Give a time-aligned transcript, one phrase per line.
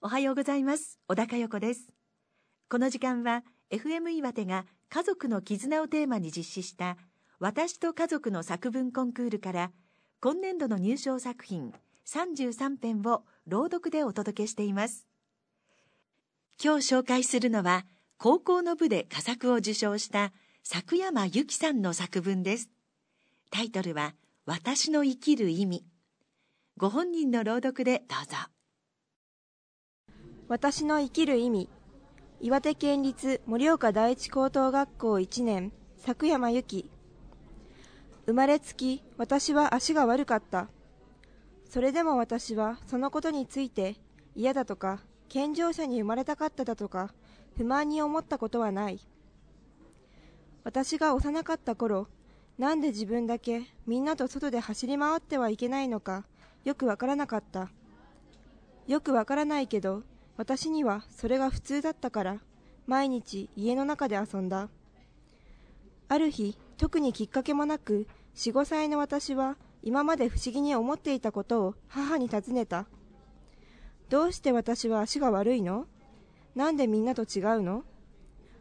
[0.00, 1.00] おはようございます。
[1.08, 1.88] 小高代子です。
[2.70, 6.96] この時間は FM 岩手が家族の絆をテーマに実施した
[7.40, 9.72] 私と家族の作文コンクールから
[10.20, 11.72] 今年度の入賞作品
[12.06, 15.04] 33編を朗読でお届けしています。
[16.62, 17.84] 今日紹介するのは
[18.18, 22.70] 高校の部で佳作を受賞した作山由紀さんの作文です。
[23.50, 24.14] タイトルは
[24.46, 25.84] 私の生きる意味。
[26.76, 28.36] ご本人の朗読でどうぞ。
[30.48, 31.68] 私の生きる意味。
[32.40, 36.90] 岩手県立盛岡第一高等学校1年作山由紀。
[38.24, 40.68] 生まれつき私は足が悪かった。
[41.68, 43.96] それでも私はそのことについて
[44.34, 47.12] 嫌だとか健常者に生まれたかっただとか
[47.58, 48.98] 不満に思ったことはない。
[50.64, 52.08] 私が幼かった頃
[52.56, 56.24] なんで自分だけみんなと外で走り回ってはいけないのか
[56.64, 57.68] よくわからなかった。
[58.86, 60.04] よくわからないけど
[60.38, 62.38] 私にはそれが普通だったから
[62.86, 64.68] 毎日家の中で遊んだ。
[66.08, 72.86] ある日特にきっかけもなく45歳の私は今まで不思議に思っていたことを母に尋ねた。
[74.08, 75.86] どうして私は足が悪いの？
[76.54, 77.82] なんでみんなと違うの？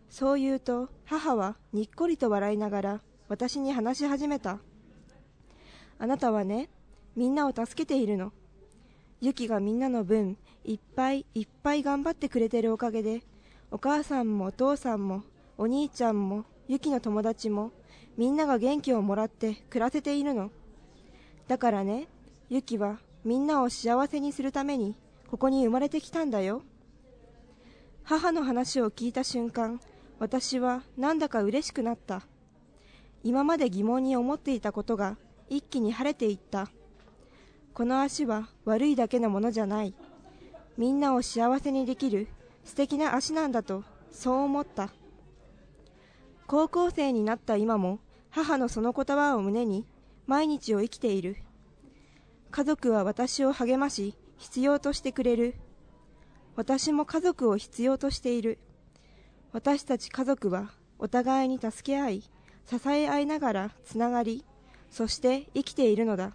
[0.09, 4.58] そう言うと母はにっこりと笑いながら私に話し始めた。
[6.00, 6.69] あなたはね
[7.16, 8.34] みんなを助けているの。
[9.19, 13.23] ユキがみんなの分いっぱいいっぱい頑張ってくれてるおかげで
[13.71, 15.23] お母さんもお父さんも
[15.57, 17.71] お兄ちゃんもユキの友達も
[18.15, 20.51] みんなが元気をもらって暮らせているの。
[21.47, 22.07] だからね
[22.49, 24.95] ユキはみんなを幸せにするために
[25.31, 26.61] ここに生まれてきたんだよ。
[28.03, 29.81] 母の話を聞いた瞬間
[30.19, 32.21] 私はなんだか嬉しくなった。
[33.23, 35.17] 今まで疑問に思っていたことが
[35.49, 36.69] 一気に晴れていった。
[37.78, 39.94] この足は悪いだけのものじゃない。
[40.80, 42.28] みんなを幸せにできる
[42.64, 44.89] 素敵な足なんだとそう思った。
[46.47, 48.00] 高校生になった今も
[48.31, 49.85] 母のその言葉を胸に
[50.25, 51.38] 毎日を生きている。
[52.50, 55.53] 家族は私を励まし必要としてくれる。
[56.56, 58.57] 私も家族を必要としている。
[59.51, 62.22] 私たち家族はお互いに助け合い
[62.66, 64.44] 支え合いながらつながり
[64.90, 66.34] そして生きているのだ。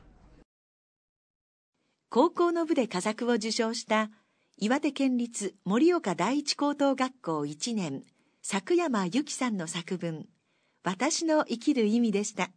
[2.14, 4.10] 高校の部で佳作を受賞した
[4.58, 8.04] 岩手県立盛岡第一高等学校1年
[8.46, 10.26] 佐久山由紀さんの作文
[10.84, 12.50] 「私の生きる意味」でした。